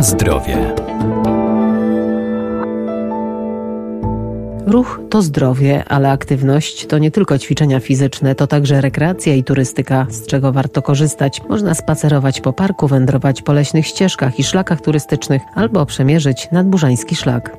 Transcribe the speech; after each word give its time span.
Zdrowie. 0.00 0.74
Ruch 4.66 5.00
to 5.10 5.22
zdrowie, 5.22 5.84
ale 5.88 6.10
aktywność 6.10 6.86
to 6.86 6.98
nie 6.98 7.10
tylko 7.10 7.38
ćwiczenia 7.38 7.80
fizyczne, 7.80 8.34
to 8.34 8.46
także 8.46 8.80
rekreacja 8.80 9.34
i 9.34 9.44
turystyka, 9.44 10.06
z 10.10 10.26
czego 10.26 10.52
warto 10.52 10.82
korzystać. 10.82 11.42
Można 11.48 11.74
spacerować 11.74 12.40
po 12.40 12.52
parku, 12.52 12.88
wędrować 12.88 13.42
po 13.42 13.52
leśnych 13.52 13.86
ścieżkach 13.86 14.38
i 14.38 14.44
szlakach 14.44 14.80
turystycznych 14.80 15.42
albo 15.54 15.86
przemierzyć 15.86 16.48
nadburzański 16.52 17.16
szlak. 17.16 17.56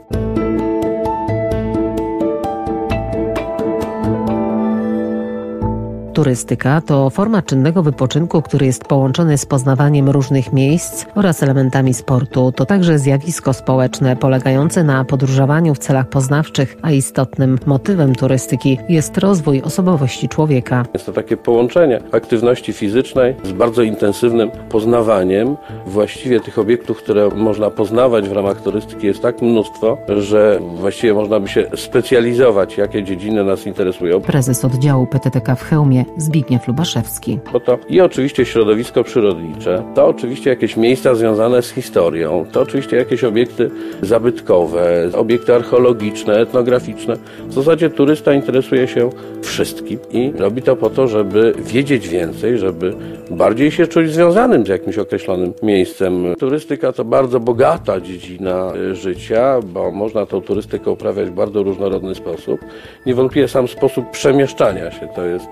Turystyka 6.21 6.81
to 6.81 7.09
forma 7.09 7.41
czynnego 7.41 7.83
wypoczynku, 7.83 8.41
który 8.41 8.65
jest 8.65 8.85
połączony 8.85 9.37
z 9.37 9.45
poznawaniem 9.45 10.09
różnych 10.09 10.53
miejsc 10.53 11.05
oraz 11.15 11.43
elementami 11.43 11.93
sportu. 11.93 12.51
To 12.51 12.65
także 12.65 12.99
zjawisko 12.99 13.53
społeczne 13.53 14.15
polegające 14.15 14.83
na 14.83 15.05
podróżowaniu 15.05 15.75
w 15.75 15.79
celach 15.79 16.09
poznawczych, 16.09 16.77
a 16.81 16.91
istotnym 16.91 17.59
motywem 17.65 18.15
turystyki 18.15 18.77
jest 18.89 19.17
rozwój 19.17 19.61
osobowości 19.61 20.29
człowieka. 20.29 20.85
Jest 20.93 21.05
to 21.05 21.11
takie 21.11 21.37
połączenie 21.37 21.99
aktywności 22.11 22.73
fizycznej 22.73 23.35
z 23.43 23.51
bardzo 23.51 23.81
intensywnym 23.81 24.51
poznawaniem. 24.69 25.57
Właściwie 25.85 26.39
tych 26.39 26.59
obiektów, 26.59 26.97
które 26.97 27.29
można 27.35 27.69
poznawać 27.69 28.29
w 28.29 28.31
ramach 28.31 28.61
turystyki 28.61 29.07
jest 29.07 29.21
tak 29.21 29.41
mnóstwo, 29.41 29.97
że 30.07 30.59
właściwie 30.75 31.13
można 31.13 31.39
by 31.39 31.47
się 31.47 31.65
specjalizować, 31.75 32.77
jakie 32.77 33.03
dziedziny 33.03 33.43
nas 33.43 33.67
interesują. 33.67 34.21
Prezes 34.21 34.65
oddziału 34.65 35.07
PTTK 35.07 35.55
w 35.55 35.61
Chełmie 35.61 36.10
Zbigniew 36.17 36.67
Lubaszewski. 36.67 37.39
Bo 37.53 37.59
to 37.59 37.77
i 37.89 38.01
oczywiście 38.01 38.45
środowisko 38.45 39.03
przyrodnicze, 39.03 39.83
to 39.95 40.07
oczywiście 40.07 40.49
jakieś 40.49 40.77
miejsca 40.77 41.15
związane 41.15 41.61
z 41.61 41.71
historią, 41.71 42.45
to 42.51 42.61
oczywiście 42.61 42.97
jakieś 42.97 43.23
obiekty 43.23 43.71
zabytkowe, 44.01 45.09
obiekty 45.13 45.55
archeologiczne, 45.55 46.39
etnograficzne. 46.39 47.17
W 47.47 47.53
zasadzie 47.53 47.89
turysta 47.89 48.33
interesuje 48.33 48.87
się 48.87 49.09
wszystkim 49.41 49.99
i 50.11 50.33
robi 50.37 50.61
to 50.61 50.75
po 50.75 50.89
to, 50.89 51.07
żeby 51.07 51.53
wiedzieć 51.65 52.07
więcej, 52.07 52.57
żeby 52.57 52.95
bardziej 53.31 53.71
się 53.71 53.87
czuć 53.87 54.11
związanym 54.11 54.65
z 54.65 54.69
jakimś 54.69 54.97
określonym 54.97 55.53
miejscem. 55.63 56.35
Turystyka 56.39 56.93
to 56.93 57.05
bardzo 57.05 57.39
bogata 57.39 58.01
dziedzina 58.01 58.73
y, 58.75 58.95
życia, 58.95 59.59
bo 59.63 59.91
można 59.91 60.25
tą 60.25 60.41
turystykę 60.41 60.91
uprawiać 60.91 61.29
w 61.29 61.33
bardzo 61.33 61.63
różnorodny 61.63 62.15
sposób. 62.15 62.59
Niewątpliwie 63.05 63.47
sam 63.47 63.67
sposób 63.67 64.11
przemieszczania 64.11 64.91
się 64.91 65.07
to 65.15 65.25
jest 65.25 65.47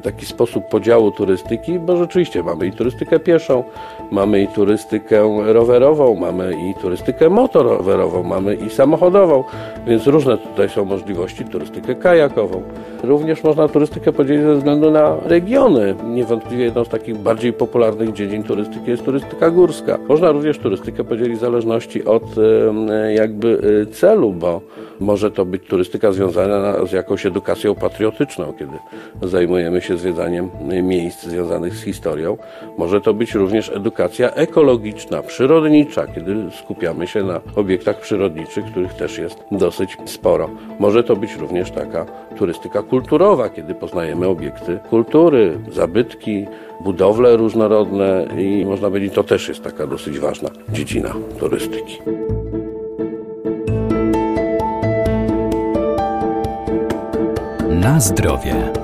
taki 0.00 0.26
sposób 0.26 0.68
podziału 0.68 1.10
turystyki, 1.10 1.78
bo 1.78 1.96
rzeczywiście 1.96 2.42
mamy 2.42 2.66
i 2.66 2.72
turystykę 2.72 3.20
pieszą, 3.20 3.64
mamy 4.10 4.42
i 4.42 4.48
turystykę 4.48 5.42
rowerową, 5.52 6.14
mamy 6.14 6.54
i 6.70 6.74
turystykę 6.74 7.30
motorowerową, 7.30 8.22
mamy 8.22 8.54
i 8.54 8.70
samochodową, 8.70 9.44
więc 9.86 10.06
różne 10.06 10.38
tutaj 10.38 10.68
są 10.68 10.84
możliwości, 10.84 11.44
turystykę 11.44 11.94
kajakową. 11.94 12.62
Również 13.02 13.44
można 13.44 13.68
turystykę 13.68 14.12
podzielić 14.12 14.42
ze 14.42 14.54
względu 14.54 14.90
na 14.90 15.16
regiony. 15.24 15.94
Niewątpliwie 16.04 16.64
jedną 16.64 16.84
z 16.84 16.88
takich 16.88 17.18
bardziej 17.18 17.52
popularnych 17.52 18.12
dziedzin 18.12 18.42
turystyki 18.42 18.90
jest 18.90 19.04
turystyka 19.04 19.50
górska. 19.50 19.98
Można 20.08 20.32
również 20.32 20.58
turystykę 20.58 21.04
podzielić 21.04 21.36
w 21.36 21.40
zależności 21.40 22.04
od 22.04 22.22
jakby 23.14 23.60
e, 23.82 23.92
celu, 23.92 24.32
bo 24.32 24.60
może 25.00 25.30
to 25.30 25.44
być 25.44 25.66
turystyka 25.66 26.12
związana 26.12 26.86
z 26.86 26.92
jakąś 26.92 27.26
edukacją 27.26 27.74
patriotyczną, 27.74 28.52
kiedy 28.58 28.78
zajmujemy 29.22 29.80
się 29.80 29.89
zwiedzaniem 29.96 30.50
miejsc 30.82 31.22
związanych 31.22 31.74
z 31.74 31.82
historią. 31.82 32.36
Może 32.78 33.00
to 33.00 33.14
być 33.14 33.34
również 33.34 33.68
edukacja 33.68 34.30
ekologiczna, 34.30 35.22
przyrodnicza, 35.22 36.06
kiedy 36.06 36.36
skupiamy 36.58 37.06
się 37.06 37.24
na 37.24 37.40
obiektach 37.56 38.00
przyrodniczych, 38.00 38.64
których 38.64 38.94
też 38.94 39.18
jest 39.18 39.44
dosyć 39.52 39.96
sporo. 40.04 40.50
Może 40.78 41.04
to 41.04 41.16
być 41.16 41.36
również 41.36 41.70
taka 41.70 42.06
turystyka 42.38 42.82
kulturowa, 42.82 43.48
kiedy 43.48 43.74
poznajemy 43.74 44.26
obiekty 44.26 44.78
kultury, 44.90 45.58
zabytki, 45.72 46.46
budowle 46.80 47.36
różnorodne 47.36 48.26
i 48.38 48.64
można 48.66 48.88
powiedzieć, 48.88 49.14
to 49.14 49.24
też 49.24 49.48
jest 49.48 49.64
taka 49.64 49.86
dosyć 49.86 50.18
ważna 50.18 50.48
dziedzina 50.68 51.14
turystyki. 51.38 51.98
Na 57.80 58.00
zdrowie. 58.00 58.79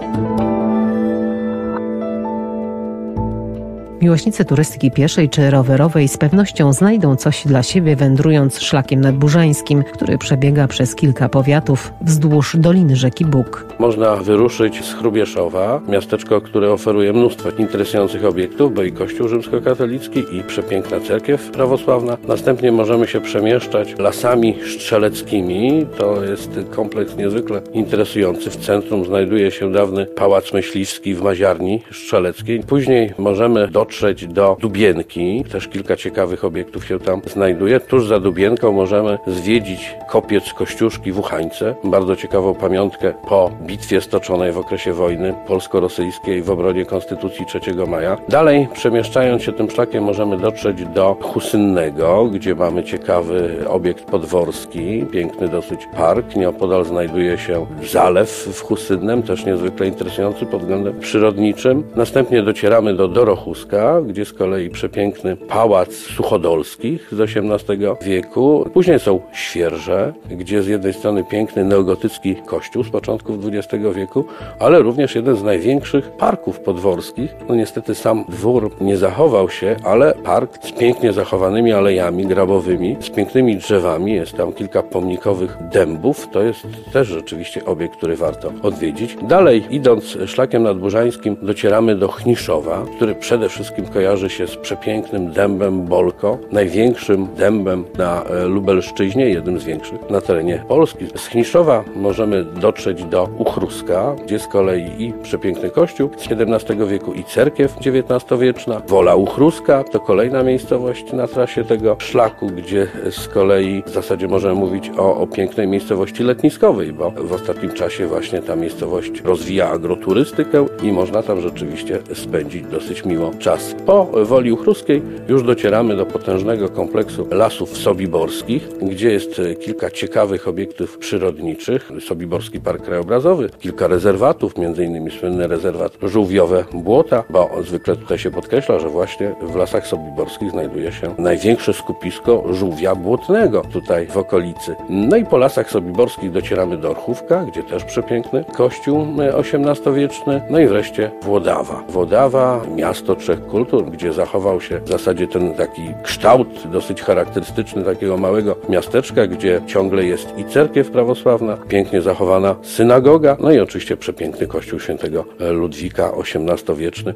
Miłośnicy 4.03 4.45
turystyki 4.45 4.91
pieszej 4.91 5.29
czy 5.29 5.51
rowerowej 5.51 6.09
z 6.09 6.17
pewnością 6.17 6.73
znajdą 6.73 7.17
coś 7.17 7.47
dla 7.47 7.63
siebie 7.63 7.97
wędrując 7.97 8.61
szlakiem 8.61 9.01
nadburzańskim, 9.01 9.83
który 9.93 10.19
przebiega 10.19 10.69
przez 10.69 10.95
kilka 10.95 11.29
powiatów 11.29 11.93
wzdłuż 12.01 12.57
doliny 12.57 12.97
rzeki 12.97 13.25
Bóg. 13.25 13.67
Można 13.79 14.17
wyruszyć 14.17 14.85
z 14.85 14.95
Chrubieszowa, 14.95 15.81
miasteczko, 15.89 16.41
które 16.41 16.73
oferuje 16.73 17.13
mnóstwo 17.13 17.51
interesujących 17.51 18.25
obiektów, 18.25 18.75
bo 18.75 18.83
i 18.83 18.93
kościół 18.93 19.29
rzymskokatolicki 19.29 20.25
i 20.33 20.43
przepiękna 20.43 21.01
cerkiew 21.01 21.51
prawosławna. 21.51 22.17
Następnie 22.29 22.73
możemy 22.73 23.07
się 23.07 23.21
przemieszczać 23.21 23.95
lasami 23.99 24.55
strzeleckimi. 24.77 25.87
To 25.99 26.25
jest 26.25 26.51
kompleks 26.71 27.17
niezwykle 27.17 27.61
interesujący. 27.73 28.51
W 28.51 28.57
centrum 28.57 29.05
znajduje 29.05 29.51
się 29.51 29.73
dawny 29.73 30.07
pałac 30.07 30.53
myśliwski 30.53 31.15
w 31.15 31.23
Maziarni 31.23 31.83
Strzeleckiej. 31.93 32.61
Później 32.61 33.13
możemy 33.19 33.69
dotrzeć 33.69 33.86
dotrzeć 33.87 34.27
do 34.27 34.57
Dubienki. 34.61 35.45
Też 35.53 35.69
kilka 35.69 35.97
ciekawych 35.97 36.45
obiektów 36.45 36.87
się 36.87 36.99
tam 36.99 37.21
znajduje. 37.27 37.81
Tuż 37.81 38.07
za 38.07 38.21
Dubienką 38.21 38.73
możemy 38.73 39.19
zwiedzić 39.27 39.97
kopiec 40.09 40.53
Kościuszki 40.53 41.13
w 41.13 41.19
Uchańce. 41.19 41.75
Bardzo 41.85 42.17
ciekawą 42.17 42.55
pamiątkę 42.55 43.15
po 43.29 43.51
bitwie 43.63 44.01
stoczonej 44.01 44.53
w 44.53 44.59
okresie 44.59 44.93
wojny 44.93 45.35
polsko-rosyjskiej 45.47 46.43
w 46.43 46.51
obronie 46.51 46.85
Konstytucji 46.87 47.47
3 47.47 47.61
maja. 47.89 48.17
Dalej, 48.29 48.69
przemieszczając 48.73 49.43
się 49.43 49.53
tym 49.53 49.71
szlakiem, 49.71 50.05
możemy 50.05 50.39
dotrzeć 50.39 50.85
do 50.85 51.17
Husynnego, 51.23 52.25
gdzie 52.25 52.55
mamy 52.55 52.85
ciekawy 52.85 53.57
obiekt 53.69 54.05
podworski, 54.05 55.05
piękny 55.13 55.49
dosyć 55.49 55.81
park. 55.97 56.37
Nieopodal 56.37 56.85
znajduje 56.85 57.39
się 57.39 57.67
zalew 57.83 58.31
w 58.31 58.61
Husynnem, 58.61 59.23
też 59.23 59.47
niezwykle 59.47 59.87
interesujący 59.87 60.47
pod 60.47 60.61
względem 60.61 61.01
przyrodniczym. 61.01 61.83
Następnie 61.97 62.43
docieramy 62.43 62.95
do 62.95 63.09
Dorochuska, 63.09 63.76
gdzie 64.07 64.25
z 64.25 64.33
kolei 64.33 64.71
przepiękny 64.71 65.37
pałac 65.37 65.93
Suchodolskich 65.93 67.09
z 67.13 67.21
XVIII 67.21 67.79
wieku. 68.03 68.71
Później 68.75 68.99
są 68.99 69.21
Świerże, 69.33 70.13
gdzie 70.31 70.63
z 70.63 70.67
jednej 70.67 70.93
strony 70.93 71.25
piękny 71.25 71.65
neogotycki 71.65 72.37
kościół 72.47 72.85
z 72.85 72.91
początków 72.91 73.37
XX 73.45 73.85
wieku, 73.95 74.25
ale 74.59 74.83
również 74.83 75.15
jeden 75.15 75.37
z 75.37 75.43
największych 75.43 76.11
parków 76.11 76.61
podworskich. 76.61 77.35
No 77.49 77.55
niestety 77.55 77.95
sam 77.95 78.25
dwór 78.29 78.71
nie 78.81 78.97
zachował 78.97 79.51
się, 79.51 79.77
ale 79.85 80.15
park 80.15 80.65
z 80.67 80.73
pięknie 80.73 81.13
zachowanymi 81.13 81.73
alejami 81.73 82.27
grabowymi, 82.27 82.97
z 83.01 83.11
pięknymi 83.11 83.57
drzewami. 83.57 84.13
Jest 84.13 84.37
tam 84.37 84.53
kilka 84.53 84.83
pomnikowych 84.83 85.59
dębów. 85.73 86.29
To 86.33 86.43
jest 86.43 86.67
też 86.93 87.09
rzeczywiście 87.09 87.65
obiekt, 87.65 87.97
który 87.97 88.17
warto 88.17 88.53
odwiedzić. 88.63 89.17
Dalej, 89.23 89.65
idąc 89.71 90.19
szlakiem 90.27 90.63
nadburzańskim, 90.63 91.37
docieramy 91.43 91.95
do 91.95 92.09
Chniszowa, 92.09 92.85
który 92.97 93.15
przede 93.15 93.49
wszystkim 93.49 93.66
wszystkim 93.67 93.87
kojarzy 93.87 94.31
się 94.31 94.47
z 94.47 94.57
przepięknym 94.57 95.33
dębem 95.33 95.85
Bolko, 95.85 96.39
największym 96.53 97.29
dębem 97.37 97.85
na 97.99 98.25
e, 98.25 98.45
Lubelszczyźnie, 98.45 99.29
jednym 99.29 99.61
z 99.61 99.65
większych 99.65 100.11
na 100.11 100.21
terenie 100.21 100.65
Polski. 100.69 101.07
Z 101.17 101.27
Chniszowa 101.27 101.85
możemy 101.97 102.45
dotrzeć 102.45 103.05
do 103.05 103.29
Uchruska, 103.39 104.17
gdzie 104.25 104.39
z 104.39 104.47
kolei 104.47 105.03
i 105.05 105.13
przepiękny 105.23 105.71
kościół 105.71 106.11
z 106.17 106.33
XVII 106.33 106.87
wieku 106.87 107.13
i 107.13 107.25
cerkiew 107.25 107.77
XIX-wieczna. 107.77 108.83
Wola 108.89 109.15
Uchruska 109.15 109.85
to 109.85 110.01
kolejna 110.01 110.43
miejscowość 110.43 111.13
na 111.13 111.29
trasie 111.29 111.65
tego 111.65 111.97
szlaku, 111.99 112.47
gdzie 112.47 112.87
z 113.11 113.29
kolei 113.29 113.83
w 113.87 113.91
zasadzie 113.91 114.29
możemy 114.29 114.55
mówić 114.55 114.91
o, 114.99 115.17
o 115.17 115.27
pięknej 115.27 115.69
miejscowości 115.69 116.23
letniskowej, 116.23 116.93
bo 116.93 117.11
w 117.11 117.33
ostatnim 117.33 117.73
czasie 117.73 118.07
właśnie 118.07 118.43
ta 118.43 118.57
miejscowość 118.57 119.21
rozwija 119.21 119.71
agroturystykę 119.71 120.67
i 120.83 120.93
można 120.93 121.23
tam 121.23 121.41
rzeczywiście 121.41 121.99
spędzić 122.15 122.67
dosyć 122.67 123.05
miło 123.05 123.31
czas 123.39 123.56
Po 123.87 124.05
Woli 124.05 124.53
Uchruskiej 124.53 125.03
już 125.29 125.43
docieramy 125.43 125.97
do 125.97 126.07
potężnego 126.07 126.69
kompleksu 126.69 127.27
lasów 127.31 127.79
sobiborskich, 127.79 128.69
gdzie 128.83 129.13
jest 129.13 129.41
kilka 129.61 129.91
ciekawych 129.91 130.49
obiektów 130.49 130.99
przyrodniczych. 130.99 131.91
Sobiborski 132.01 132.61
Park 132.61 132.85
Krajobrazowy, 132.85 133.51
kilka 133.61 133.87
rezerwatów, 133.87 134.53
m.in. 134.59 135.11
słynny 135.11 135.47
rezerwat 135.47 135.93
Żółwiowe 136.03 136.65
Błota, 136.73 137.25
bo 137.31 137.51
zwykle 137.67 137.97
tutaj 137.97 138.19
się 138.19 138.31
podkreśla, 138.31 138.79
że 138.79 138.89
właśnie 138.89 139.35
w 139.43 139.57
lasach 139.57 139.87
sobiborskich 139.87 140.51
znajduje 140.51 140.93
się 140.93 141.15
największe 141.19 141.73
skupisko 141.73 142.45
żółwia 142.51 142.95
błotnego 142.95 143.63
tutaj 143.73 144.07
w 144.07 144.17
okolicy. 144.17 144.77
No 144.91 145.17
i 145.17 145.25
po 145.25 145.37
lasach 145.37 145.71
sobiborskich 145.71 146.33
docieramy 146.33 146.77
do 146.77 146.91
Orchówka, 146.91 147.45
gdzie 147.45 147.63
też 147.63 147.85
przepiękny 147.85 148.45
kościół 148.57 149.07
XVIII-wieczny. 149.19 150.43
No 150.51 150.59
i 150.59 150.67
wreszcie 150.67 151.11
Włodawa. 151.23 151.85
Włodawa, 151.89 152.61
miasto 152.77 153.15
trzech 153.15 153.46
kultur, 153.51 153.91
gdzie 153.91 154.13
zachował 154.13 154.61
się 154.61 154.81
w 154.81 154.89
zasadzie 154.89 155.29
ten 155.29 155.55
taki 155.55 155.83
kształt 156.03 156.49
dosyć 156.73 157.03
charakterystyczny 157.03 157.83
takiego 157.83 158.17
małego 158.17 158.57
miasteczka, 158.69 159.27
gdzie 159.27 159.61
ciągle 159.67 160.05
jest 160.05 160.39
i 160.39 160.45
cerkiew 160.45 160.91
prawosławna, 160.91 161.57
pięknie 161.69 162.03
zachowana 162.03 162.57
synagoga, 162.63 163.37
no 163.41 163.53
i 163.53 163.61
oczywiście 163.61 163.97
przepiękny 163.97 164.47
kościół 164.47 164.81
świętego 164.81 165.25
Ludwika 165.41 166.13
XVIII-wieczny. 166.19 167.15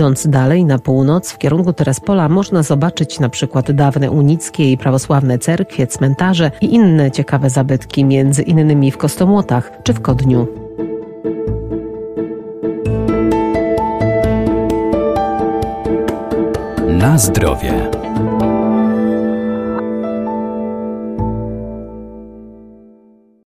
Idąc 0.00 0.26
dalej 0.26 0.64
na 0.64 0.78
północ, 0.78 1.32
w 1.32 1.38
kierunku 1.38 1.72
Terespola, 1.72 2.28
można 2.28 2.62
zobaczyć 2.62 3.20
na 3.20 3.28
przykład 3.28 3.72
dawne 3.72 4.10
unickie 4.10 4.72
i 4.72 4.78
prawosławne 4.78 5.38
cerkwie, 5.38 5.86
cmentarze 5.86 6.50
i 6.60 6.74
inne 6.74 7.10
ciekawe 7.10 7.50
zabytki, 7.50 8.04
między 8.04 8.42
innymi 8.42 8.90
w 8.90 8.98
Kostomłotach 8.98 9.72
czy 9.82 9.92
w 9.92 10.00
Kodniu. 10.00 10.46
Na 16.88 17.18
zdrowie. 17.18 17.99